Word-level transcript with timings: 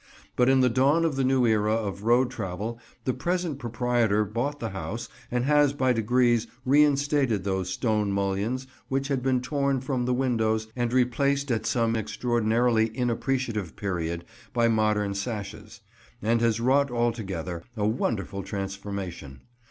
But 0.35 0.49
in 0.49 0.61
the 0.61 0.67
dawn 0.69 1.05
of 1.05 1.15
the 1.15 1.23
new 1.23 1.45
era 1.45 1.75
of 1.75 2.01
road 2.01 2.31
travel 2.31 2.79
the 3.05 3.13
present 3.13 3.59
proprietor 3.59 4.25
bought 4.25 4.59
the 4.59 4.71
house, 4.71 5.07
and 5.29 5.45
has 5.45 5.73
by 5.73 5.93
degrees 5.93 6.47
reinstated 6.65 7.43
those 7.43 7.69
stone 7.69 8.11
mullions 8.11 8.65
which 8.87 9.09
had 9.09 9.21
been 9.21 9.41
torn 9.41 9.79
from 9.79 10.05
the 10.05 10.13
windows 10.15 10.65
and 10.75 10.91
replaced 10.91 11.51
at 11.51 11.67
some 11.67 11.95
extraordinarily 11.95 12.87
inappreciative 12.97 13.75
period 13.75 14.25
by 14.53 14.67
modern 14.67 15.13
sashes; 15.13 15.81
and 16.19 16.41
has 16.41 16.59
wrought 16.59 16.89
altogether, 16.89 17.61
a 17.77 17.85
wonderful 17.85 18.41
transformation. 18.41 19.41